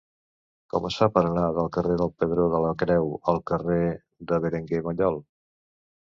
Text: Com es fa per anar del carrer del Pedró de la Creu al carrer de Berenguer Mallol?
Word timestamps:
Com 0.73 0.85
es 0.87 0.95
fa 1.01 1.07
per 1.17 1.21
anar 1.25 1.49
del 1.57 1.67
carrer 1.75 1.97
del 1.99 2.09
Pedró 2.23 2.45
de 2.53 2.61
la 2.63 2.71
Creu 2.83 3.05
al 3.33 3.37
carrer 3.51 3.83
de 4.31 4.39
Berenguer 4.47 4.81
Mallol? 4.89 5.21